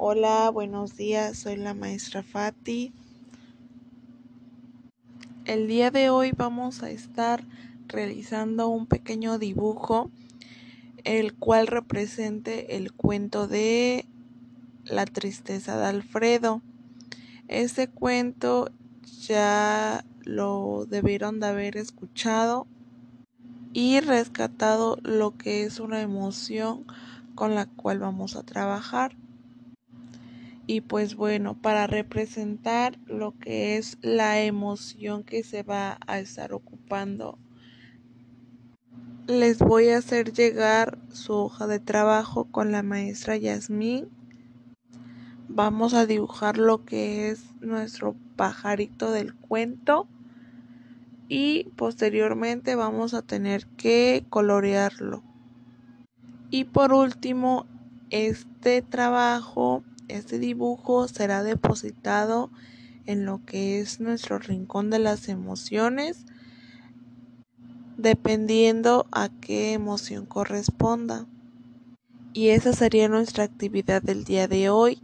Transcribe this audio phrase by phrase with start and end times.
[0.00, 2.92] Hola, buenos días, soy la maestra Fati.
[5.44, 7.42] El día de hoy vamos a estar
[7.88, 10.12] realizando un pequeño dibujo
[11.02, 14.06] el cual represente el cuento de
[14.84, 16.62] La tristeza de Alfredo.
[17.48, 18.70] Este cuento
[19.22, 22.68] ya lo debieron de haber escuchado
[23.72, 26.84] y rescatado lo que es una emoción
[27.34, 29.16] con la cual vamos a trabajar.
[30.70, 36.52] Y pues bueno, para representar lo que es la emoción que se va a estar
[36.52, 37.38] ocupando,
[39.26, 44.10] les voy a hacer llegar su hoja de trabajo con la maestra Yasmín.
[45.48, 50.06] Vamos a dibujar lo que es nuestro pajarito del cuento
[51.28, 55.22] y posteriormente vamos a tener que colorearlo.
[56.50, 57.64] Y por último,
[58.10, 62.50] este trabajo este dibujo será depositado
[63.06, 66.26] en lo que es nuestro rincón de las emociones,
[67.96, 71.26] dependiendo a qué emoción corresponda.
[72.32, 75.00] Y esa sería nuestra actividad del día de hoy.